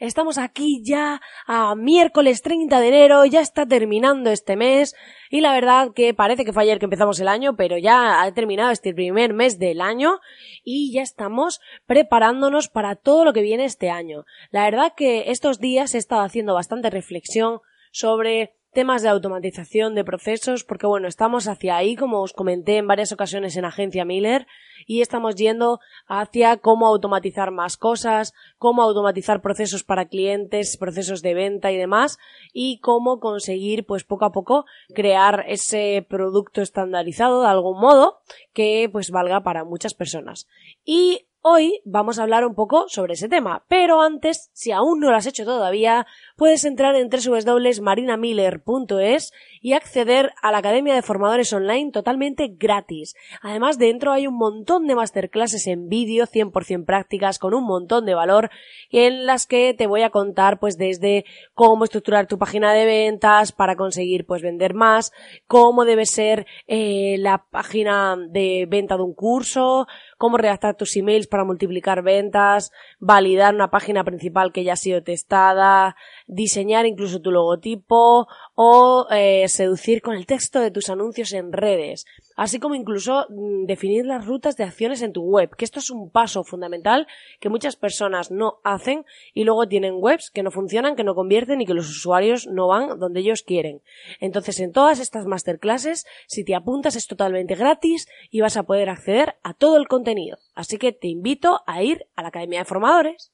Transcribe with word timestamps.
Estamos 0.00 0.38
aquí 0.38 0.82
ya 0.84 1.20
a 1.46 1.74
miércoles 1.74 2.42
30 2.42 2.80
de 2.80 2.88
enero, 2.88 3.24
ya 3.24 3.40
está 3.40 3.66
terminando 3.66 4.30
este 4.30 4.56
mes 4.56 4.94
y 5.30 5.40
la 5.40 5.52
verdad 5.52 5.92
que 5.94 6.14
parece 6.14 6.44
que 6.44 6.52
fue 6.52 6.64
ayer 6.64 6.78
que 6.78 6.86
empezamos 6.86 7.20
el 7.20 7.28
año, 7.28 7.56
pero 7.56 7.78
ya 7.78 8.22
ha 8.22 8.32
terminado 8.32 8.70
este 8.70 8.92
primer 8.94 9.34
mes 9.34 9.58
del 9.58 9.80
año 9.80 10.20
y 10.64 10.92
ya 10.92 11.02
estamos 11.02 11.60
preparándonos 11.86 12.68
para 12.68 12.96
todo 12.96 13.24
lo 13.24 13.32
que 13.32 13.42
viene 13.42 13.64
este 13.64 13.90
año. 13.90 14.24
La 14.50 14.64
verdad 14.64 14.92
que 14.96 15.30
estos 15.30 15.58
días 15.60 15.94
he 15.94 15.98
estado 15.98 16.22
haciendo 16.22 16.54
bastante 16.54 16.90
reflexión 16.90 17.60
sobre 17.92 18.54
temas 18.74 19.02
de 19.02 19.08
automatización 19.08 19.94
de 19.94 20.04
procesos, 20.04 20.64
porque 20.64 20.86
bueno, 20.86 21.08
estamos 21.08 21.48
hacia 21.48 21.76
ahí, 21.76 21.96
como 21.96 22.20
os 22.20 22.32
comenté 22.32 22.76
en 22.76 22.86
varias 22.86 23.12
ocasiones 23.12 23.56
en 23.56 23.64
Agencia 23.64 24.04
Miller, 24.04 24.46
y 24.86 25.00
estamos 25.00 25.36
yendo 25.36 25.80
hacia 26.06 26.58
cómo 26.58 26.86
automatizar 26.86 27.50
más 27.50 27.78
cosas, 27.78 28.34
cómo 28.58 28.82
automatizar 28.82 29.40
procesos 29.40 29.84
para 29.84 30.08
clientes, 30.08 30.76
procesos 30.76 31.22
de 31.22 31.34
venta 31.34 31.72
y 31.72 31.78
demás, 31.78 32.18
y 32.52 32.80
cómo 32.80 33.20
conseguir, 33.20 33.86
pues 33.86 34.04
poco 34.04 34.26
a 34.26 34.32
poco, 34.32 34.66
crear 34.94 35.44
ese 35.48 36.04
producto 36.06 36.60
estandarizado 36.60 37.42
de 37.42 37.48
algún 37.48 37.80
modo 37.80 38.18
que 38.52 38.90
pues 38.92 39.10
valga 39.10 39.42
para 39.42 39.64
muchas 39.64 39.94
personas. 39.94 40.46
Y 40.84 41.26
Hoy 41.46 41.82
vamos 41.84 42.18
a 42.18 42.22
hablar 42.22 42.46
un 42.46 42.54
poco 42.54 42.86
sobre 42.88 43.12
ese 43.12 43.28
tema, 43.28 43.66
pero 43.68 44.00
antes, 44.00 44.48
si 44.54 44.72
aún 44.72 44.98
no 44.98 45.10
lo 45.10 45.16
has 45.16 45.26
hecho 45.26 45.44
todavía, 45.44 46.06
puedes 46.36 46.64
entrar 46.64 46.96
en 46.96 47.10
www.marinamiller.es 47.10 49.30
y 49.60 49.74
acceder 49.74 50.32
a 50.40 50.52
la 50.52 50.58
Academia 50.58 50.94
de 50.94 51.02
Formadores 51.02 51.52
Online 51.52 51.90
totalmente 51.90 52.48
gratis. 52.48 53.14
Además, 53.42 53.78
dentro 53.78 54.12
hay 54.12 54.26
un 54.26 54.38
montón 54.38 54.86
de 54.86 54.94
masterclasses 54.94 55.66
en 55.66 55.90
vídeo 55.90 56.26
100% 56.26 56.86
prácticas 56.86 57.38
con 57.38 57.52
un 57.52 57.66
montón 57.66 58.06
de 58.06 58.14
valor 58.14 58.48
en 58.88 59.26
las 59.26 59.46
que 59.46 59.74
te 59.74 59.86
voy 59.86 60.00
a 60.00 60.08
contar 60.08 60.58
pues 60.58 60.78
desde 60.78 61.26
cómo 61.52 61.84
estructurar 61.84 62.26
tu 62.26 62.38
página 62.38 62.72
de 62.72 62.86
ventas 62.86 63.52
para 63.52 63.76
conseguir 63.76 64.24
pues 64.24 64.40
vender 64.40 64.72
más, 64.72 65.12
cómo 65.46 65.84
debe 65.84 66.06
ser 66.06 66.46
eh, 66.68 67.16
la 67.18 67.44
página 67.50 68.16
de 68.30 68.64
venta 68.66 68.96
de 68.96 69.02
un 69.02 69.12
curso, 69.12 69.86
cómo 70.16 70.38
redactar 70.38 70.74
tus 70.74 70.96
emails 70.96 71.28
para 71.34 71.42
multiplicar 71.42 72.04
ventas, 72.04 72.70
validar 73.00 73.56
una 73.56 73.68
página 73.68 74.04
principal 74.04 74.52
que 74.52 74.62
ya 74.62 74.74
ha 74.74 74.76
sido 74.76 75.02
testada, 75.02 75.96
diseñar 76.28 76.86
incluso 76.86 77.20
tu 77.20 77.32
logotipo 77.32 78.28
o 78.54 79.08
eh, 79.10 79.48
seducir 79.48 80.00
con 80.00 80.14
el 80.14 80.26
texto 80.26 80.60
de 80.60 80.70
tus 80.70 80.90
anuncios 80.90 81.32
en 81.32 81.52
redes, 81.52 82.06
así 82.34 82.58
como 82.58 82.74
incluso 82.74 83.26
mm, 83.28 83.66
definir 83.66 84.06
las 84.06 84.26
rutas 84.26 84.56
de 84.56 84.64
acciones 84.64 85.02
en 85.02 85.12
tu 85.12 85.22
web, 85.22 85.54
que 85.56 85.64
esto 85.64 85.78
es 85.78 85.90
un 85.90 86.10
paso 86.10 86.44
fundamental 86.44 87.06
que 87.40 87.48
muchas 87.48 87.76
personas 87.76 88.30
no 88.30 88.60
hacen 88.64 89.04
y 89.32 89.44
luego 89.44 89.68
tienen 89.68 89.94
webs 89.98 90.30
que 90.30 90.42
no 90.42 90.50
funcionan, 90.50 90.96
que 90.96 91.04
no 91.04 91.14
convierten 91.14 91.60
y 91.60 91.66
que 91.66 91.74
los 91.74 91.88
usuarios 91.88 92.46
no 92.46 92.68
van 92.68 92.98
donde 92.98 93.20
ellos 93.20 93.42
quieren. 93.42 93.82
Entonces, 94.20 94.60
en 94.60 94.72
todas 94.72 95.00
estas 95.00 95.26
masterclasses, 95.26 96.06
si 96.26 96.44
te 96.44 96.54
apuntas 96.54 96.96
es 96.96 97.06
totalmente 97.06 97.54
gratis 97.54 98.08
y 98.30 98.40
vas 98.40 98.56
a 98.56 98.64
poder 98.64 98.88
acceder 98.88 99.36
a 99.42 99.54
todo 99.54 99.76
el 99.76 99.88
contenido. 99.88 100.38
Así 100.54 100.78
que 100.78 100.92
te 100.92 101.08
invito 101.08 101.60
a 101.66 101.82
ir 101.82 102.06
a 102.16 102.22
la 102.22 102.28
Academia 102.28 102.60
de 102.60 102.64
Formadores. 102.64 103.32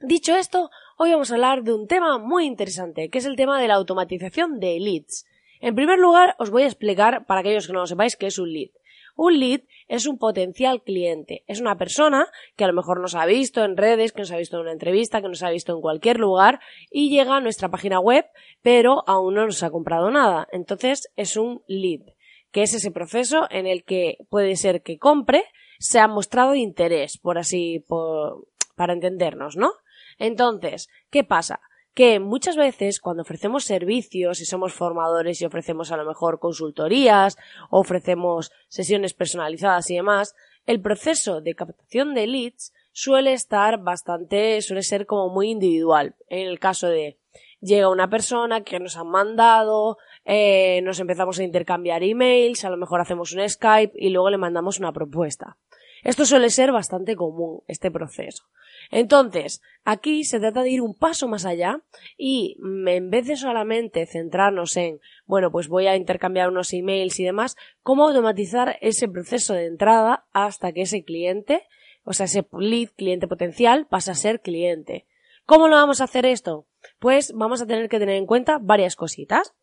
Dicho 0.00 0.36
esto, 0.36 0.70
hoy 0.98 1.12
vamos 1.12 1.30
a 1.30 1.34
hablar 1.34 1.62
de 1.62 1.72
un 1.72 1.86
tema 1.86 2.18
muy 2.18 2.44
interesante, 2.44 3.08
que 3.08 3.18
es 3.18 3.24
el 3.24 3.36
tema 3.36 3.60
de 3.60 3.68
la 3.68 3.74
automatización 3.74 4.60
de 4.60 4.78
leads. 4.78 5.24
En 5.64 5.74
primer 5.74 5.98
lugar, 5.98 6.36
os 6.38 6.50
voy 6.50 6.64
a 6.64 6.66
explicar, 6.66 7.24
para 7.24 7.40
aquellos 7.40 7.66
que 7.66 7.72
no 7.72 7.80
lo 7.80 7.86
sepáis, 7.86 8.16
qué 8.16 8.26
es 8.26 8.38
un 8.38 8.52
lead. 8.52 8.68
Un 9.16 9.40
lead 9.40 9.62
es 9.88 10.06
un 10.06 10.18
potencial 10.18 10.82
cliente. 10.82 11.42
Es 11.46 11.58
una 11.58 11.78
persona 11.78 12.26
que 12.54 12.64
a 12.64 12.66
lo 12.66 12.74
mejor 12.74 13.00
nos 13.00 13.14
ha 13.14 13.24
visto 13.24 13.64
en 13.64 13.78
redes, 13.78 14.12
que 14.12 14.20
nos 14.20 14.30
ha 14.30 14.36
visto 14.36 14.56
en 14.56 14.64
una 14.64 14.72
entrevista, 14.72 15.22
que 15.22 15.28
nos 15.28 15.42
ha 15.42 15.48
visto 15.48 15.74
en 15.74 15.80
cualquier 15.80 16.20
lugar 16.20 16.60
y 16.90 17.08
llega 17.08 17.36
a 17.36 17.40
nuestra 17.40 17.70
página 17.70 17.98
web, 17.98 18.26
pero 18.60 19.04
aún 19.06 19.36
no 19.36 19.46
nos 19.46 19.62
ha 19.62 19.70
comprado 19.70 20.10
nada. 20.10 20.46
Entonces 20.52 21.10
es 21.16 21.34
un 21.38 21.62
lead, 21.66 22.12
que 22.52 22.62
es 22.62 22.74
ese 22.74 22.90
proceso 22.90 23.46
en 23.48 23.66
el 23.66 23.84
que 23.84 24.18
puede 24.28 24.56
ser 24.56 24.82
que 24.82 24.98
compre, 24.98 25.44
se 25.78 25.98
ha 25.98 26.08
mostrado 26.08 26.54
interés, 26.54 27.16
por 27.16 27.38
así, 27.38 27.82
por, 27.88 28.48
para 28.76 28.92
entendernos, 28.92 29.56
¿no? 29.56 29.72
Entonces, 30.18 30.90
¿qué 31.08 31.24
pasa? 31.24 31.60
Que 31.94 32.18
muchas 32.18 32.56
veces 32.56 33.00
cuando 33.00 33.22
ofrecemos 33.22 33.64
servicios 33.64 34.40
y 34.40 34.44
somos 34.44 34.72
formadores 34.72 35.40
y 35.40 35.44
ofrecemos 35.44 35.92
a 35.92 35.96
lo 35.96 36.04
mejor 36.04 36.40
consultorías, 36.40 37.38
ofrecemos 37.70 38.52
sesiones 38.68 39.14
personalizadas 39.14 39.88
y 39.90 39.96
demás, 39.96 40.34
el 40.66 40.80
proceso 40.80 41.40
de 41.40 41.54
captación 41.54 42.14
de 42.14 42.26
leads 42.26 42.72
suele 42.92 43.32
estar 43.32 43.78
bastante, 43.78 44.60
suele 44.62 44.82
ser 44.82 45.06
como 45.06 45.28
muy 45.28 45.50
individual. 45.50 46.14
En 46.28 46.48
el 46.48 46.58
caso 46.58 46.88
de 46.88 47.18
llega 47.60 47.88
una 47.88 48.10
persona 48.10 48.62
que 48.62 48.78
nos 48.78 48.96
han 48.96 49.08
mandado, 49.08 49.98
eh, 50.24 50.80
nos 50.82 51.00
empezamos 51.00 51.38
a 51.38 51.44
intercambiar 51.44 52.02
emails, 52.02 52.64
a 52.64 52.70
lo 52.70 52.76
mejor 52.76 53.00
hacemos 53.00 53.32
un 53.32 53.48
Skype 53.48 53.92
y 53.94 54.10
luego 54.10 54.30
le 54.30 54.38
mandamos 54.38 54.78
una 54.78 54.92
propuesta. 54.92 55.56
Esto 56.04 56.26
suele 56.26 56.50
ser 56.50 56.70
bastante 56.70 57.16
común, 57.16 57.62
este 57.66 57.90
proceso. 57.90 58.44
Entonces, 58.90 59.62
aquí 59.84 60.24
se 60.24 60.38
trata 60.38 60.62
de 60.62 60.70
ir 60.70 60.82
un 60.82 60.94
paso 60.94 61.28
más 61.28 61.46
allá 61.46 61.80
y 62.18 62.58
mm, 62.60 62.88
en 62.88 63.10
vez 63.10 63.26
de 63.26 63.36
solamente 63.36 64.04
centrarnos 64.04 64.76
en, 64.76 65.00
bueno, 65.24 65.50
pues 65.50 65.68
voy 65.68 65.86
a 65.86 65.96
intercambiar 65.96 66.50
unos 66.50 66.74
emails 66.74 67.18
y 67.20 67.24
demás, 67.24 67.56
cómo 67.82 68.06
automatizar 68.06 68.76
ese 68.82 69.08
proceso 69.08 69.54
de 69.54 69.64
entrada 69.64 70.26
hasta 70.34 70.72
que 70.72 70.82
ese 70.82 71.04
cliente, 71.04 71.66
o 72.04 72.12
sea, 72.12 72.26
ese 72.26 72.46
lead, 72.58 72.90
cliente 72.94 73.26
potencial, 73.26 73.86
pasa 73.86 74.12
a 74.12 74.16
ser 74.16 74.42
cliente. 74.42 75.06
¿Cómo 75.46 75.68
lo 75.68 75.76
vamos 75.76 76.02
a 76.02 76.04
hacer 76.04 76.26
esto? 76.26 76.66
Pues 76.98 77.32
vamos 77.34 77.62
a 77.62 77.66
tener 77.66 77.88
que 77.88 77.98
tener 77.98 78.16
en 78.16 78.26
cuenta 78.26 78.58
varias 78.60 78.94
cositas. 78.94 79.54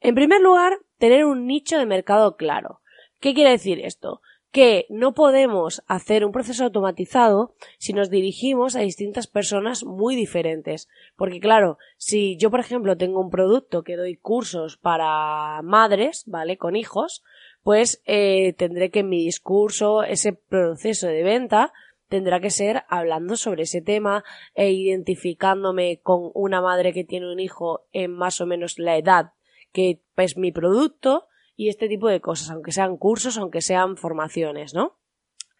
En 0.00 0.16
primer 0.16 0.40
lugar, 0.40 0.78
tener 0.98 1.24
un 1.24 1.46
nicho 1.46 1.78
de 1.78 1.86
mercado 1.86 2.36
claro. 2.36 2.80
¿Qué 3.20 3.32
quiere 3.32 3.50
decir 3.50 3.80
esto? 3.80 4.20
Que 4.54 4.86
no 4.88 5.14
podemos 5.14 5.82
hacer 5.88 6.24
un 6.24 6.30
proceso 6.30 6.62
automatizado 6.62 7.56
si 7.76 7.92
nos 7.92 8.08
dirigimos 8.08 8.76
a 8.76 8.82
distintas 8.82 9.26
personas 9.26 9.82
muy 9.82 10.14
diferentes. 10.14 10.88
Porque 11.16 11.40
claro, 11.40 11.76
si 11.96 12.36
yo 12.36 12.52
por 12.52 12.60
ejemplo 12.60 12.96
tengo 12.96 13.20
un 13.20 13.30
producto 13.30 13.82
que 13.82 13.96
doy 13.96 14.14
cursos 14.14 14.76
para 14.76 15.60
madres, 15.62 16.22
¿vale? 16.28 16.56
Con 16.56 16.76
hijos, 16.76 17.24
pues 17.64 18.00
eh, 18.06 18.52
tendré 18.52 18.92
que 18.92 19.00
en 19.00 19.08
mi 19.08 19.24
discurso, 19.24 20.04
ese 20.04 20.34
proceso 20.34 21.08
de 21.08 21.24
venta, 21.24 21.72
tendrá 22.08 22.38
que 22.38 22.50
ser 22.50 22.84
hablando 22.88 23.34
sobre 23.34 23.64
ese 23.64 23.82
tema 23.82 24.22
e 24.54 24.70
identificándome 24.70 25.98
con 26.00 26.30
una 26.32 26.60
madre 26.60 26.92
que 26.92 27.02
tiene 27.02 27.32
un 27.32 27.40
hijo 27.40 27.86
en 27.90 28.12
más 28.12 28.40
o 28.40 28.46
menos 28.46 28.78
la 28.78 28.96
edad 28.96 29.32
que 29.72 30.00
es 30.16 30.36
mi 30.36 30.52
producto 30.52 31.26
y 31.56 31.68
este 31.68 31.88
tipo 31.88 32.08
de 32.08 32.20
cosas, 32.20 32.50
aunque 32.50 32.72
sean 32.72 32.96
cursos, 32.96 33.38
aunque 33.38 33.60
sean 33.60 33.96
formaciones, 33.96 34.74
¿no? 34.74 34.98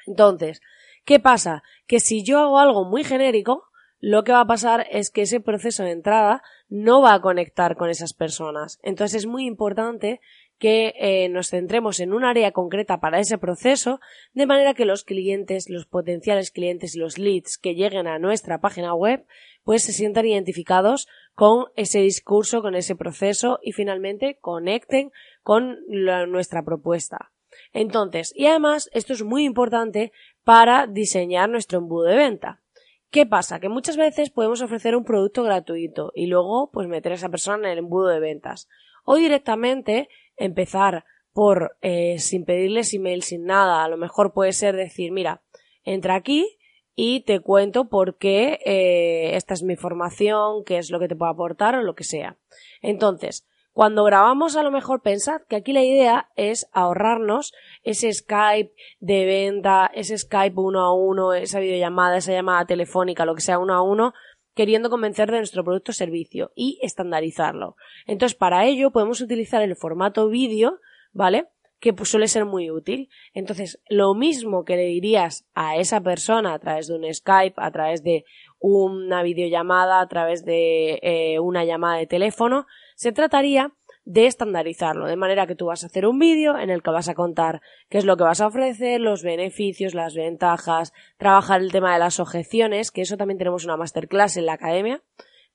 Entonces, 0.06 0.60
¿qué 1.04 1.20
pasa? 1.20 1.62
Que 1.86 2.00
si 2.00 2.22
yo 2.22 2.38
hago 2.40 2.58
algo 2.58 2.84
muy 2.84 3.04
genérico, 3.04 3.64
lo 4.00 4.22
que 4.22 4.32
va 4.32 4.40
a 4.40 4.46
pasar 4.46 4.86
es 4.90 5.10
que 5.10 5.22
ese 5.22 5.40
proceso 5.40 5.82
de 5.82 5.92
entrada 5.92 6.42
no 6.68 7.00
va 7.00 7.14
a 7.14 7.20
conectar 7.20 7.74
con 7.76 7.88
esas 7.88 8.12
personas. 8.12 8.78
Entonces 8.82 9.22
es 9.22 9.26
muy 9.26 9.46
importante 9.46 10.20
que 10.58 10.94
eh, 10.98 11.28
nos 11.30 11.48
centremos 11.48 12.00
en 12.00 12.12
un 12.12 12.24
área 12.24 12.52
concreta 12.52 13.00
para 13.00 13.18
ese 13.18 13.38
proceso, 13.38 14.00
de 14.32 14.46
manera 14.46 14.74
que 14.74 14.84
los 14.84 15.04
clientes, 15.04 15.68
los 15.68 15.86
potenciales 15.86 16.50
clientes 16.50 16.94
y 16.94 16.98
los 16.98 17.18
leads 17.18 17.58
que 17.58 17.74
lleguen 17.74 18.06
a 18.06 18.18
nuestra 18.18 18.60
página 18.60 18.94
web, 18.94 19.24
pues 19.64 19.82
se 19.82 19.92
sientan 19.92 20.26
identificados 20.26 21.08
con 21.34 21.66
ese 21.74 22.00
discurso, 22.00 22.62
con 22.62 22.74
ese 22.74 22.94
proceso 22.94 23.58
y 23.62 23.72
finalmente 23.72 24.38
conecten 24.40 25.10
con 25.44 25.78
nuestra 25.88 26.64
propuesta. 26.64 27.30
Entonces, 27.72 28.32
y 28.34 28.46
además, 28.46 28.90
esto 28.92 29.12
es 29.12 29.22
muy 29.22 29.44
importante 29.44 30.10
para 30.42 30.88
diseñar 30.88 31.48
nuestro 31.48 31.78
embudo 31.78 32.08
de 32.08 32.16
venta. 32.16 32.62
¿Qué 33.10 33.26
pasa? 33.26 33.60
Que 33.60 33.68
muchas 33.68 33.96
veces 33.96 34.30
podemos 34.30 34.60
ofrecer 34.60 34.96
un 34.96 35.04
producto 35.04 35.44
gratuito 35.44 36.10
y 36.16 36.26
luego 36.26 36.70
pues 36.72 36.88
meter 36.88 37.12
a 37.12 37.14
esa 37.14 37.28
persona 37.28 37.68
en 37.68 37.72
el 37.74 37.78
embudo 37.78 38.08
de 38.08 38.18
ventas. 38.18 38.68
O 39.04 39.14
directamente 39.14 40.08
empezar 40.36 41.04
por 41.32 41.76
eh, 41.82 42.18
sin 42.18 42.44
pedirles 42.44 42.92
email, 42.94 43.22
sin 43.22 43.44
nada. 43.44 43.84
A 43.84 43.88
lo 43.88 43.98
mejor 43.98 44.32
puede 44.32 44.52
ser 44.52 44.74
decir, 44.74 45.12
mira, 45.12 45.42
entra 45.84 46.16
aquí 46.16 46.58
y 46.96 47.20
te 47.20 47.40
cuento 47.40 47.88
por 47.88 48.16
qué 48.16 48.60
eh, 48.64 49.36
esta 49.36 49.54
es 49.54 49.62
mi 49.62 49.76
formación, 49.76 50.64
qué 50.64 50.78
es 50.78 50.90
lo 50.90 50.98
que 50.98 51.08
te 51.08 51.16
puedo 51.16 51.30
aportar 51.30 51.76
o 51.76 51.82
lo 51.82 51.94
que 51.94 52.04
sea. 52.04 52.38
Entonces, 52.82 53.46
cuando 53.74 54.04
grabamos, 54.04 54.54
a 54.56 54.62
lo 54.62 54.70
mejor 54.70 55.02
pensad 55.02 55.42
que 55.48 55.56
aquí 55.56 55.72
la 55.72 55.82
idea 55.82 56.30
es 56.36 56.68
ahorrarnos 56.72 57.52
ese 57.82 58.12
Skype 58.12 58.72
de 59.00 59.24
venta, 59.26 59.90
ese 59.92 60.16
Skype 60.16 60.54
uno 60.60 60.80
a 60.80 60.94
uno, 60.94 61.34
esa 61.34 61.58
videollamada, 61.58 62.16
esa 62.16 62.32
llamada 62.32 62.66
telefónica, 62.66 63.26
lo 63.26 63.34
que 63.34 63.40
sea 63.40 63.58
uno 63.58 63.74
a 63.74 63.82
uno, 63.82 64.14
queriendo 64.54 64.90
convencer 64.90 65.28
de 65.28 65.38
nuestro 65.38 65.64
producto 65.64 65.90
o 65.90 65.92
servicio 65.92 66.52
y 66.54 66.78
estandarizarlo. 66.82 67.74
Entonces, 68.06 68.38
para 68.38 68.64
ello 68.64 68.92
podemos 68.92 69.20
utilizar 69.20 69.60
el 69.60 69.74
formato 69.74 70.28
vídeo, 70.28 70.78
¿vale? 71.12 71.48
Que 71.80 71.92
pues, 71.92 72.08
suele 72.08 72.28
ser 72.28 72.44
muy 72.44 72.70
útil. 72.70 73.08
Entonces, 73.32 73.82
lo 73.88 74.14
mismo 74.14 74.64
que 74.64 74.76
le 74.76 74.84
dirías 74.84 75.48
a 75.52 75.78
esa 75.78 76.00
persona 76.00 76.54
a 76.54 76.60
través 76.60 76.86
de 76.86 76.94
un 76.94 77.12
Skype, 77.12 77.56
a 77.56 77.72
través 77.72 78.04
de 78.04 78.24
una 78.60 79.24
videollamada, 79.24 80.00
a 80.00 80.06
través 80.06 80.44
de 80.44 81.00
eh, 81.02 81.40
una 81.40 81.64
llamada 81.64 81.98
de 81.98 82.06
teléfono, 82.06 82.66
se 82.94 83.12
trataría 83.12 83.72
de 84.04 84.26
estandarizarlo, 84.26 85.06
de 85.06 85.16
manera 85.16 85.46
que 85.46 85.54
tú 85.54 85.66
vas 85.66 85.82
a 85.82 85.86
hacer 85.86 86.06
un 86.06 86.18
vídeo 86.18 86.58
en 86.58 86.68
el 86.68 86.82
que 86.82 86.90
vas 86.90 87.08
a 87.08 87.14
contar 87.14 87.62
qué 87.88 87.98
es 87.98 88.04
lo 88.04 88.16
que 88.16 88.24
vas 88.24 88.40
a 88.40 88.46
ofrecer, 88.46 89.00
los 89.00 89.22
beneficios, 89.22 89.94
las 89.94 90.14
ventajas, 90.14 90.92
trabajar 91.16 91.62
el 91.62 91.72
tema 91.72 91.94
de 91.94 92.00
las 92.00 92.20
objeciones, 92.20 92.90
que 92.90 93.00
eso 93.00 93.16
también 93.16 93.38
tenemos 93.38 93.64
una 93.64 93.78
masterclass 93.78 94.36
en 94.36 94.46
la 94.46 94.54
academia, 94.54 95.02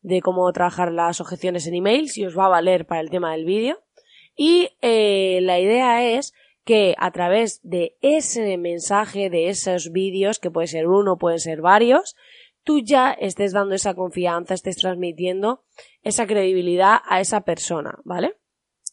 de 0.01 0.21
cómo 0.21 0.51
trabajar 0.51 0.91
las 0.91 1.21
objeciones 1.21 1.67
en 1.67 1.75
email, 1.75 2.09
si 2.09 2.25
os 2.25 2.37
va 2.37 2.45
a 2.45 2.49
valer 2.49 2.85
para 2.85 3.01
el 3.01 3.09
tema 3.09 3.33
del 3.33 3.45
vídeo. 3.45 3.83
Y 4.35 4.69
eh, 4.81 5.39
la 5.41 5.59
idea 5.59 6.03
es 6.03 6.33
que 6.63 6.95
a 6.97 7.11
través 7.11 7.59
de 7.63 7.97
ese 8.01 8.57
mensaje, 8.57 9.29
de 9.29 9.49
esos 9.49 9.91
vídeos, 9.91 10.39
que 10.39 10.51
puede 10.51 10.67
ser 10.67 10.87
uno, 10.87 11.17
pueden 11.17 11.39
ser 11.39 11.61
varios, 11.61 12.15
tú 12.69 12.81
ya 12.81 13.13
estés 13.13 13.51
dando 13.51 13.73
esa 13.73 13.95
confianza, 13.95 14.53
estés 14.53 14.77
transmitiendo 14.77 15.63
esa 16.03 16.27
credibilidad 16.27 16.99
a 17.09 17.19
esa 17.19 17.41
persona, 17.41 17.97
¿vale? 18.03 18.35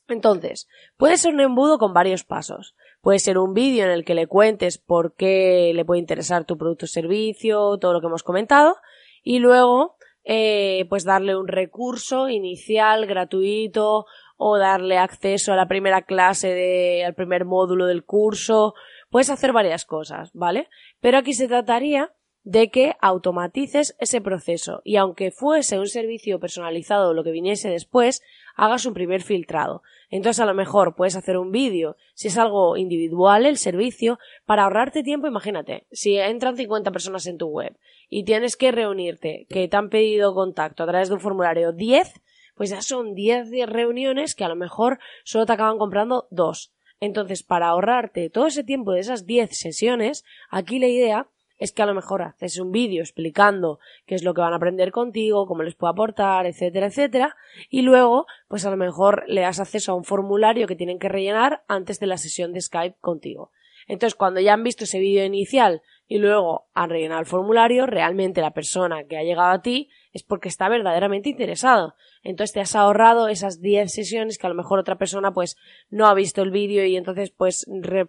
Entonces, 0.09 0.67
puede 0.97 1.19
ser 1.19 1.35
un 1.35 1.43
embudo 1.43 1.77
con 1.77 1.93
varios 1.93 2.25
pasos. 2.25 2.75
Puede 3.03 3.19
ser 3.19 3.37
un 3.37 3.53
vídeo 3.53 3.85
en 3.85 3.91
el 3.91 4.07
que 4.07 4.15
le 4.15 4.29
cuentes 4.29 4.79
por 4.79 5.15
qué 5.15 5.73
le 5.75 5.85
puede 5.85 6.01
interesar 6.01 6.47
tu 6.47 6.57
producto 6.57 6.87
o 6.87 6.89
servicio, 6.89 7.77
todo 7.77 7.93
lo 7.93 8.01
que 8.01 8.07
hemos 8.07 8.23
comentado, 8.23 8.77
y 9.23 9.41
luego, 9.41 9.99
eh, 10.25 10.87
pues 10.89 11.05
darle 11.05 11.37
un 11.37 11.47
recurso 11.47 12.31
inicial, 12.31 13.05
gratuito, 13.05 14.07
o 14.39 14.57
darle 14.57 14.97
acceso 14.97 15.53
a 15.53 15.57
la 15.57 15.69
primera 15.69 16.01
clase 16.01 16.49
de, 16.49 17.05
al 17.05 17.15
primer 17.15 17.45
módulo 17.45 17.85
del 17.85 18.07
curso. 18.07 18.73
Puedes 19.11 19.29
hacer 19.29 19.53
varias 19.53 19.85
cosas, 19.85 20.31
¿vale? 20.33 20.71
Pero 21.01 21.19
aquí 21.19 21.35
se 21.35 21.47
trataría 21.47 22.16
de 22.47 22.71
que 22.71 22.95
automatices 23.01 23.97
ese 23.99 24.21
proceso 24.21 24.81
y 24.85 24.97
aunque 24.97 25.33
fuese 25.33 25.81
un 25.81 25.89
servicio 25.89 26.39
personalizado 26.39 27.13
lo 27.13 27.25
que 27.25 27.33
viniese 27.33 27.69
después, 27.69 28.23
hagas 28.55 28.87
un 28.87 28.95
primer 28.95 29.23
filtrado. 29.23 29.83
Entonces 30.11 30.41
a 30.41 30.47
lo 30.47 30.55
mejor 30.55 30.95
puedes 30.95 31.17
hacer 31.17 31.39
un 31.39 31.51
vídeo, 31.51 31.97
si 32.15 32.29
es 32.29 32.39
algo 32.39 32.77
individual 32.77 33.47
el 33.47 33.59
servicio, 33.59 34.21
para 34.45 34.63
ahorrarte 34.63 35.03
tiempo, 35.03 35.27
imagínate, 35.27 35.89
si 35.91 36.19
entran 36.19 36.57
50 36.57 36.93
personas 36.93 37.27
en 37.27 37.37
tu 37.37 37.49
web 37.49 37.77
y 38.09 38.23
tienes 38.23 38.57
que 38.57 38.71
reunirte, 38.71 39.49
que 39.51 39.67
te 39.67 39.77
han 39.77 39.91
pedido 39.91 40.33
contacto 40.33 40.85
a 40.85 40.87
través 40.87 41.09
de 41.09 41.15
un 41.15 41.21
formulario 41.21 41.73
10, 41.73 42.23
pues 42.55 42.71
ya 42.71 42.81
son 42.81 43.15
10 43.15 43.51
reuniones 43.67 44.37
que 44.37 44.45
a 44.45 44.49
lo 44.49 44.55
mejor 44.55 45.01
solo 45.25 45.47
te 45.47 45.53
acaban 45.53 45.79
comprando 45.79 46.29
dos. 46.31 46.73
Entonces, 47.01 47.43
para 47.43 47.67
ahorrarte 47.67 48.31
todo 48.31 48.47
ese 48.47 48.63
tiempo 48.63 48.93
de 48.93 49.01
esas 49.01 49.27
10 49.27 49.51
sesiones, 49.59 50.25
aquí 50.49 50.79
la 50.79 50.87
idea 50.87 51.29
es 51.59 51.73
que 51.73 51.83
a 51.83 51.87
lo 51.87 51.95
mejor 51.95 52.23
haces 52.23 52.59
un 52.59 52.73
vídeo 52.73 53.03
explicando 53.03 53.79
qué 54.05 54.15
es 54.15 54.23
lo 54.23 54.35
que 54.35 54.41
van 54.41 54.53
a 54.53 54.57
aprender 54.57 54.93
contigo, 54.93 55.47
cómo 55.47 55.63
les 55.63 55.75
puedo 55.75 55.93
aportar, 55.93 56.47
etcétera, 56.47 56.87
etcétera, 56.87 57.37
y 57.71 57.83
luego, 57.83 58.27
pues 58.49 58.65
a 58.67 58.71
lo 58.71 58.77
mejor 58.77 59.25
le 59.27 59.43
das 59.43 59.61
acceso 59.61 59.93
a 59.93 59.95
un 59.95 60.05
formulario 60.05 60.67
que 60.67 60.77
tienen 60.77 60.99
que 60.99 61.09
rellenar 61.09 61.65
antes 61.69 62.01
de 62.01 62.07
la 62.07 62.19
sesión 62.19 62.53
de 62.53 62.61
Skype 62.61 62.97
contigo. 63.01 63.51
Entonces, 63.89 64.17
cuando 64.17 64.41
ya 64.41 64.53
han 64.53 64.65
visto 64.65 64.85
ese 64.85 64.99
vídeo 64.99 65.25
inicial 65.25 65.83
y 66.09 66.19
luego 66.19 66.67
han 66.75 66.91
rellenado 66.91 67.21
el 67.21 67.27
formulario, 67.27 67.87
realmente 67.87 68.41
la 68.41 68.53
persona 68.53 69.05
que 69.05 69.17
ha 69.17 69.23
llegado 69.23 69.51
a 69.51 69.63
ti 69.63 69.91
es 70.13 70.23
porque 70.23 70.49
está 70.49 70.69
verdaderamente 70.69 71.29
interesado. 71.29 71.95
Entonces 72.23 72.55
te 72.55 72.61
has 72.61 72.75
ahorrado 72.75 73.29
esas 73.29 73.61
10 73.61 73.93
sesiones 73.93 74.39
que 74.39 74.47
a 74.47 74.51
lo 74.51 74.57
mejor 74.57 74.79
otra 74.79 74.97
persona 74.97 75.33
pues 75.33 75.57
no 75.91 76.07
ha 76.07 76.15
visto 76.15 76.43
el 76.43 76.51
vídeo 76.51 76.85
y 76.85 76.97
entonces 76.97 77.31
pues 77.31 77.67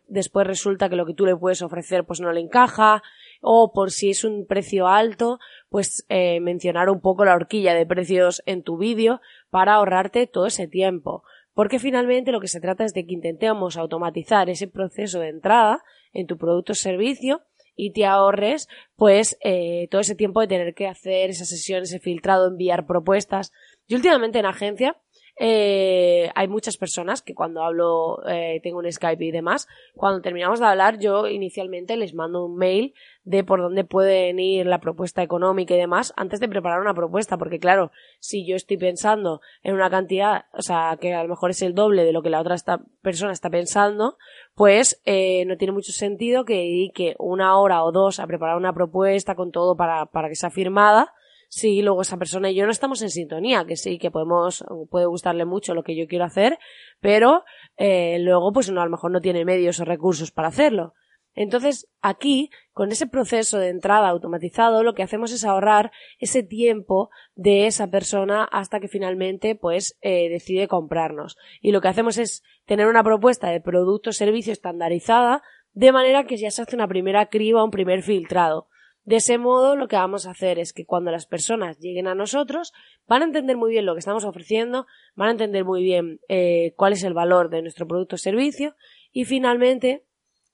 después 0.08 0.48
resulta 0.48 0.90
que 0.90 0.96
lo 0.96 1.06
que 1.06 1.14
tú 1.14 1.26
le 1.26 1.36
puedes 1.36 1.62
ofrecer 1.62 2.06
pues 2.06 2.20
no 2.20 2.32
le 2.32 2.40
encaja 2.40 3.04
o 3.42 3.72
por 3.74 3.92
si 3.92 4.10
es 4.10 4.24
un 4.24 4.46
precio 4.46 4.88
alto, 4.88 5.40
pues 5.70 6.06
eh, 6.10 6.40
mencionar 6.40 6.90
un 6.90 7.02
poco 7.02 7.26
la 7.26 7.36
horquilla 7.36 7.74
de 7.74 7.86
precios 7.86 8.42
en 8.46 8.64
tu 8.64 8.78
vídeo 8.78 9.22
para 9.50 9.76
ahorrarte 9.76 10.28
todo 10.28 10.48
ese 10.48 10.68
tiempo. 10.68 11.24
Porque 11.54 11.80
finalmente 11.80 12.32
lo 12.32 12.40
que 12.40 12.48
se 12.48 12.62
trata 12.62 12.86
es 12.86 12.94
de 12.94 13.06
que 13.06 13.14
intentemos 13.14 13.78
automatizar 13.78 14.50
ese 14.50 14.68
proceso 14.68 15.20
de 15.20 15.30
entrada 15.30 15.84
en 16.14 16.28
tu 16.28 16.38
producto 16.38 16.74
o 16.74 16.76
servicio 16.76 17.42
y 17.76 17.94
te 17.94 18.06
ahorres 18.06 18.68
pues 18.96 19.38
eh, 19.42 19.88
todo 19.90 20.02
ese 20.02 20.16
tiempo 20.16 20.42
de 20.42 20.48
tener 20.48 20.74
que 20.74 20.88
hacer 20.88 21.30
esas 21.30 21.50
sesiones, 21.50 21.90
ese 21.90 22.00
filtrado, 22.00 22.48
enviar 22.48 22.86
propuestas. 22.86 23.54
Yo 23.88 23.98
últimamente 23.98 24.40
en 24.40 24.46
agencia 24.46 24.98
eh, 25.40 26.32
hay 26.34 26.48
muchas 26.48 26.78
personas 26.78 27.22
que 27.22 27.36
cuando 27.36 27.64
hablo, 27.64 28.24
eh, 28.28 28.60
tengo 28.64 28.80
un 28.80 28.92
Skype 28.92 29.24
y 29.24 29.32
demás, 29.32 29.68
cuando 29.96 30.22
terminamos 30.22 30.60
de 30.60 30.66
hablar 30.66 30.98
yo 30.98 31.28
inicialmente 31.28 31.96
les 31.96 32.16
mando 32.16 32.46
un 32.46 32.58
mail 32.58 32.96
de 33.24 33.44
por 33.44 33.62
dónde 33.62 33.84
pueden 33.84 34.40
ir 34.40 34.66
la 34.66 34.80
propuesta 34.80 35.22
económica 35.22 35.76
y 35.76 35.78
demás 35.78 36.12
antes 36.16 36.40
de 36.40 36.50
preparar 36.50 36.80
una 36.80 36.96
propuesta, 36.96 37.38
porque 37.38 37.60
claro, 37.60 37.92
si 38.20 38.48
yo 38.48 38.56
estoy 38.56 38.78
pensando 38.78 39.42
en 39.62 39.76
una 39.76 39.92
cantidad, 39.92 40.46
o 40.54 40.62
sea, 40.64 40.98
que 41.00 41.14
a 41.14 41.22
lo 41.22 41.30
mejor 41.30 41.52
es 41.52 41.62
el 41.62 41.76
doble 41.76 42.04
de 42.04 42.14
lo 42.14 42.24
que 42.24 42.32
la 42.32 42.42
otra 42.42 42.56
persona 43.02 43.32
está 43.32 43.52
pensando, 43.52 44.18
pues 44.56 45.02
eh, 45.06 45.46
no 45.46 45.58
tiene 45.58 45.74
mucho 45.74 45.92
sentido 45.92 46.46
que 46.46 46.56
dedique 46.56 47.16
una 47.20 47.60
hora 47.60 47.84
o 47.84 47.92
dos 47.92 48.20
a 48.20 48.26
preparar 48.26 48.58
una 48.58 48.74
propuesta 48.74 49.36
con 49.36 49.52
todo 49.52 49.78
para, 49.78 50.08
para 50.08 50.30
que 50.30 50.36
sea 50.36 50.50
firmada 50.50 51.14
si 51.48 51.82
luego 51.82 52.02
esa 52.02 52.18
persona 52.18 52.52
y 52.52 52.56
yo 52.56 52.66
no 52.66 52.72
estamos 52.72 53.02
en 53.02 53.10
sintonía, 53.10 53.66
que 53.66 53.76
sí, 53.76 53.98
que 54.00 54.12
podemos, 54.12 54.64
puede 54.90 55.06
gustarle 55.06 55.46
mucho 55.46 55.74
lo 55.74 55.84
que 55.84 55.96
yo 55.96 56.08
quiero 56.08 56.26
hacer, 56.26 56.58
pero 57.00 57.44
eh, 57.78 58.18
luego 58.20 58.52
pues 58.52 58.70
uno 58.70 58.82
a 58.82 58.86
lo 58.86 58.92
mejor 58.92 59.12
no 59.12 59.22
tiene 59.22 59.46
medios 59.46 59.80
o 59.80 59.86
recursos 59.86 60.32
para 60.32 60.50
hacerlo. 60.50 60.94
Entonces, 61.38 61.88
aquí, 62.02 62.50
con 62.74 62.92
ese 62.92 63.06
proceso 63.06 63.60
de 63.60 63.70
entrada 63.70 64.10
automatizado, 64.10 64.82
lo 64.82 64.96
que 64.96 65.04
hacemos 65.04 65.32
es 65.32 65.46
ahorrar 65.46 65.92
ese 66.18 66.42
tiempo 66.42 67.12
de 67.36 67.68
esa 67.68 67.92
persona 67.92 68.44
hasta 68.44 68.80
que 68.80 68.88
finalmente, 68.88 69.54
pues, 69.54 70.00
eh, 70.02 70.30
decide 70.30 70.68
comprarnos. 70.68 71.38
Y 71.62 71.74
lo 71.74 71.80
que 71.80 71.90
hacemos 71.90 72.18
es 72.18 72.42
tener 72.66 72.88
una 72.88 73.04
propuesta 73.04 73.52
de 73.52 73.62
producto 73.62 74.10
o 74.10 74.14
servicio 74.14 74.52
estandarizada, 74.52 75.44
de 75.74 75.92
manera 75.92 76.26
que 76.26 76.38
ya 76.38 76.50
se 76.50 76.64
hace 76.64 76.76
una 76.76 76.88
primera 76.88 77.28
criba, 77.28 77.64
un 77.64 77.70
primer 77.70 78.02
filtrado. 78.02 78.68
De 79.08 79.16
ese 79.16 79.38
modo, 79.38 79.78
lo 79.78 79.88
que 79.88 79.96
vamos 79.96 80.28
a 80.28 80.32
hacer 80.32 80.60
es 80.60 80.74
que 80.74 80.86
cuando 80.86 81.12
las 81.12 81.28
personas 81.28 81.80
lleguen 81.80 82.08
a 82.08 82.14
nosotros, 82.14 82.74
van 83.08 83.22
a 83.22 83.26
entender 83.26 83.56
muy 83.56 83.72
bien 83.72 83.86
lo 83.86 83.94
que 83.94 84.00
estamos 84.00 84.26
ofreciendo, 84.26 84.86
van 85.16 85.30
a 85.30 85.32
entender 85.32 85.64
muy 85.64 85.82
bien 85.82 86.20
eh, 86.28 86.74
cuál 86.76 86.92
es 86.92 87.04
el 87.04 87.14
valor 87.14 87.50
de 87.50 87.62
nuestro 87.62 87.88
producto 87.88 88.16
o 88.16 88.20
servicio 88.20 88.76
y 89.14 89.24
finalmente 89.24 90.04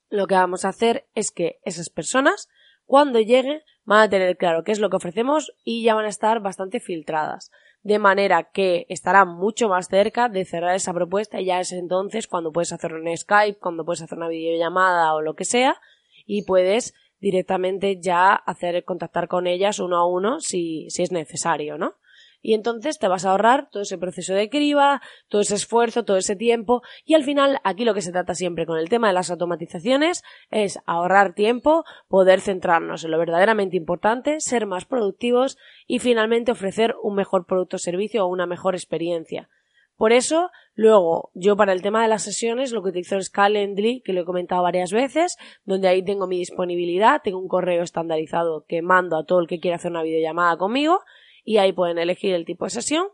lo 0.08 0.28
que 0.28 0.36
vamos 0.36 0.64
a 0.64 0.68
hacer 0.68 1.04
es 1.16 1.32
que 1.32 1.58
esas 1.64 1.90
personas, 1.90 2.48
cuando 2.86 3.18
lleguen, 3.18 3.60
van 3.82 4.02
a 4.02 4.08
tener 4.08 4.36
claro 4.36 4.62
qué 4.62 4.70
es 4.70 4.78
lo 4.78 4.88
que 4.88 4.98
ofrecemos 4.98 5.52
y 5.64 5.82
ya 5.82 5.96
van 5.96 6.04
a 6.04 6.10
estar 6.10 6.38
bastante 6.38 6.78
filtradas. 6.78 7.50
De 7.82 7.98
manera 7.98 8.52
que 8.52 8.86
estarán 8.88 9.30
mucho 9.30 9.68
más 9.68 9.88
cerca 9.88 10.28
de 10.28 10.44
cerrar 10.44 10.76
esa 10.76 10.94
propuesta 10.94 11.40
y 11.40 11.46
ya 11.46 11.58
es 11.58 11.72
entonces 11.72 12.28
cuando 12.28 12.52
puedes 12.52 12.72
hacer 12.72 12.94
un 12.94 13.14
Skype, 13.16 13.58
cuando 13.58 13.84
puedes 13.84 14.02
hacer 14.02 14.16
una 14.16 14.28
videollamada 14.28 15.12
o 15.12 15.22
lo 15.22 15.34
que 15.34 15.44
sea 15.44 15.80
y 16.24 16.44
puedes 16.44 16.94
directamente 17.24 18.02
ya 18.02 18.34
hacer 18.34 18.84
contactar 18.84 19.28
con 19.28 19.46
ellas 19.46 19.78
uno 19.78 19.96
a 19.96 20.06
uno 20.06 20.40
si, 20.40 20.90
si 20.90 21.02
es 21.02 21.10
necesario, 21.10 21.78
¿no? 21.78 21.94
Y 22.42 22.52
entonces 22.52 22.98
te 22.98 23.08
vas 23.08 23.24
a 23.24 23.30
ahorrar 23.30 23.70
todo 23.70 23.82
ese 23.82 23.96
proceso 23.96 24.34
de 24.34 24.50
criba, 24.50 25.00
todo 25.28 25.40
ese 25.40 25.54
esfuerzo, 25.54 26.04
todo 26.04 26.18
ese 26.18 26.36
tiempo. 26.36 26.82
Y 27.06 27.14
al 27.14 27.24
final, 27.24 27.60
aquí 27.64 27.86
lo 27.86 27.94
que 27.94 28.02
se 28.02 28.12
trata 28.12 28.34
siempre 28.34 28.66
con 28.66 28.78
el 28.78 28.90
tema 28.90 29.08
de 29.08 29.14
las 29.14 29.30
automatizaciones 29.30 30.22
es 30.50 30.78
ahorrar 30.84 31.32
tiempo, 31.32 31.84
poder 32.08 32.42
centrarnos 32.42 33.04
en 33.04 33.12
lo 33.12 33.18
verdaderamente 33.18 33.78
importante, 33.78 34.40
ser 34.40 34.66
más 34.66 34.84
productivos 34.84 35.56
y 35.86 36.00
finalmente 36.00 36.52
ofrecer 36.52 36.94
un 37.02 37.14
mejor 37.14 37.46
producto 37.46 37.76
o 37.76 37.78
servicio 37.78 38.26
o 38.26 38.28
una 38.28 38.44
mejor 38.44 38.74
experiencia. 38.74 39.48
Por 39.96 40.12
eso, 40.12 40.50
luego, 40.74 41.30
yo 41.34 41.56
para 41.56 41.72
el 41.72 41.82
tema 41.82 42.02
de 42.02 42.08
las 42.08 42.22
sesiones 42.22 42.72
lo 42.72 42.82
que 42.82 42.90
utilizo 42.90 43.16
es 43.16 43.30
Calendly, 43.30 44.00
que 44.00 44.12
lo 44.12 44.22
he 44.22 44.24
comentado 44.24 44.62
varias 44.62 44.92
veces, 44.92 45.36
donde 45.64 45.88
ahí 45.88 46.04
tengo 46.04 46.26
mi 46.26 46.38
disponibilidad, 46.38 47.20
tengo 47.22 47.38
un 47.38 47.48
correo 47.48 47.82
estandarizado 47.82 48.64
que 48.66 48.82
mando 48.82 49.16
a 49.16 49.24
todo 49.24 49.40
el 49.40 49.46
que 49.46 49.60
quiera 49.60 49.76
hacer 49.76 49.92
una 49.92 50.02
videollamada 50.02 50.56
conmigo 50.56 51.00
y 51.44 51.58
ahí 51.58 51.72
pueden 51.72 51.98
elegir 51.98 52.34
el 52.34 52.44
tipo 52.44 52.64
de 52.64 52.70
sesión 52.70 53.06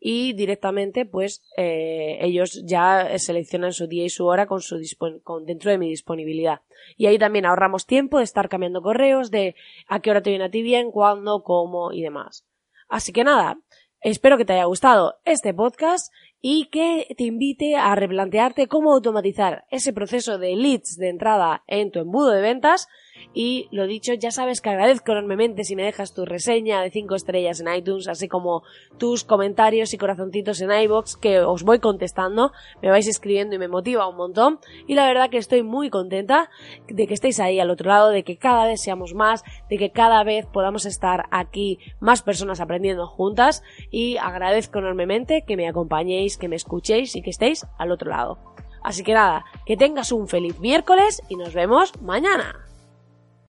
y 0.00 0.32
directamente 0.34 1.06
pues 1.06 1.42
eh, 1.56 2.18
ellos 2.20 2.62
ya 2.64 3.18
seleccionan 3.18 3.72
su 3.72 3.88
día 3.88 4.04
y 4.04 4.10
su 4.10 4.26
hora 4.26 4.46
con 4.46 4.60
su 4.60 4.80
con, 4.96 5.44
dentro 5.44 5.70
de 5.70 5.78
mi 5.78 5.88
disponibilidad. 5.88 6.60
Y 6.96 7.06
ahí 7.06 7.18
también 7.18 7.46
ahorramos 7.46 7.86
tiempo 7.86 8.18
de 8.18 8.24
estar 8.24 8.48
cambiando 8.48 8.82
correos 8.82 9.30
de 9.30 9.56
a 9.88 10.00
qué 10.00 10.10
hora 10.10 10.22
te 10.22 10.30
viene 10.30 10.44
a 10.44 10.50
ti 10.50 10.62
bien 10.62 10.92
cuándo 10.92 11.42
cómo 11.42 11.92
y 11.92 12.02
demás. 12.02 12.46
Así 12.88 13.12
que 13.12 13.24
nada 13.24 13.58
espero 14.00 14.38
que 14.38 14.44
te 14.44 14.52
haya 14.52 14.64
gustado 14.64 15.18
este 15.24 15.52
podcast 15.54 16.12
y 16.40 16.66
que 16.66 17.06
te 17.16 17.24
invite 17.24 17.76
a 17.76 17.94
replantearte 17.94 18.68
cómo 18.68 18.92
automatizar 18.92 19.64
ese 19.70 19.92
proceso 19.92 20.38
de 20.38 20.54
leads 20.56 20.96
de 20.96 21.08
entrada 21.08 21.64
en 21.66 21.90
tu 21.90 21.98
embudo 21.98 22.30
de 22.30 22.40
ventas 22.40 22.86
y 23.34 23.68
lo 23.70 23.86
dicho, 23.86 24.14
ya 24.14 24.30
sabes 24.30 24.60
que 24.60 24.70
agradezco 24.70 25.12
enormemente 25.12 25.64
si 25.64 25.76
me 25.76 25.84
dejas 25.84 26.14
tu 26.14 26.24
reseña 26.24 26.82
de 26.82 26.90
5 26.90 27.14
estrellas 27.14 27.60
en 27.60 27.72
iTunes, 27.74 28.08
así 28.08 28.28
como 28.28 28.62
tus 28.98 29.24
comentarios 29.24 29.92
y 29.94 29.98
corazoncitos 29.98 30.60
en 30.60 30.72
iBox 30.72 31.16
que 31.16 31.40
os 31.40 31.62
voy 31.62 31.78
contestando, 31.78 32.52
me 32.82 32.90
vais 32.90 33.06
escribiendo 33.06 33.54
y 33.54 33.58
me 33.58 33.68
motiva 33.68 34.08
un 34.08 34.16
montón. 34.16 34.58
Y 34.86 34.94
la 34.94 35.06
verdad 35.06 35.30
que 35.30 35.38
estoy 35.38 35.62
muy 35.62 35.90
contenta 35.90 36.50
de 36.88 37.06
que 37.06 37.14
estéis 37.14 37.40
ahí 37.40 37.60
al 37.60 37.70
otro 37.70 37.88
lado, 37.88 38.10
de 38.10 38.24
que 38.24 38.36
cada 38.36 38.66
vez 38.66 38.80
seamos 38.80 39.14
más, 39.14 39.44
de 39.70 39.78
que 39.78 39.90
cada 39.90 40.24
vez 40.24 40.46
podamos 40.46 40.86
estar 40.86 41.26
aquí 41.30 41.78
más 42.00 42.22
personas 42.22 42.60
aprendiendo 42.60 43.06
juntas 43.06 43.62
y 43.90 44.16
agradezco 44.16 44.78
enormemente 44.78 45.44
que 45.46 45.56
me 45.56 45.68
acompañéis, 45.68 46.38
que 46.38 46.48
me 46.48 46.56
escuchéis 46.56 47.16
y 47.16 47.22
que 47.22 47.30
estéis 47.30 47.66
al 47.78 47.92
otro 47.92 48.10
lado. 48.10 48.38
Así 48.82 49.02
que 49.02 49.14
nada, 49.14 49.44
que 49.66 49.76
tengas 49.76 50.12
un 50.12 50.28
feliz 50.28 50.58
miércoles 50.60 51.22
y 51.28 51.36
nos 51.36 51.52
vemos 51.52 51.92
mañana. 52.00 52.67